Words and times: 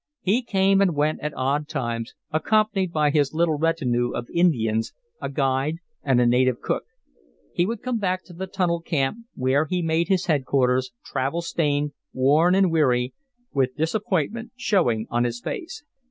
He 0.23 0.41
came 0.41 0.81
and 0.81 0.95
went 0.95 1.19
at 1.19 1.31
odd 1.35 1.67
times, 1.67 2.15
accompanied 2.31 2.91
by 2.91 3.11
his 3.11 3.35
little 3.35 3.59
retinue 3.59 4.13
of 4.13 4.27
Indians, 4.33 4.93
a 5.21 5.29
guide 5.29 5.75
and 6.01 6.19
a 6.19 6.25
native 6.25 6.59
cook. 6.59 6.85
He 7.53 7.67
would 7.67 7.83
come 7.83 7.99
back 7.99 8.23
to 8.23 8.33
the 8.33 8.47
tunnel 8.47 8.81
camp, 8.81 9.17
where 9.35 9.65
he 9.69 9.83
made 9.83 10.07
his 10.07 10.25
headquarters, 10.25 10.89
travel 11.05 11.43
stained, 11.43 11.91
worn 12.13 12.55
and 12.55 12.71
weary, 12.71 13.13
with 13.53 13.75
disappointment 13.75 14.53
showing 14.55 15.05
on 15.11 15.23
his 15.23 15.39
face. 15.39 15.83